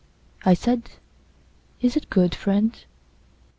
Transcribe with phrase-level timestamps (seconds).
[0.43, 0.89] I said,
[1.79, 2.73] "Is it good, friend?"